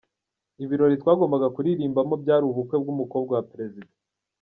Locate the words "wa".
3.37-3.43